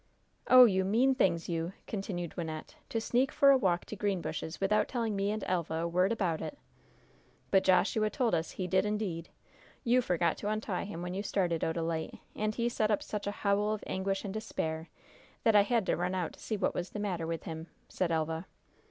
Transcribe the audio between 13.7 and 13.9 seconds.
of